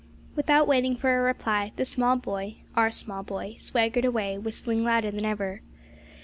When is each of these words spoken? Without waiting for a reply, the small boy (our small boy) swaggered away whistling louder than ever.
Without 0.35 0.67
waiting 0.67 0.95
for 0.95 1.15
a 1.15 1.21
reply, 1.21 1.73
the 1.75 1.85
small 1.85 2.17
boy 2.17 2.55
(our 2.75 2.89
small 2.89 3.21
boy) 3.21 3.53
swaggered 3.59 4.03
away 4.03 4.35
whistling 4.35 4.83
louder 4.83 5.11
than 5.11 5.25
ever. 5.25 5.61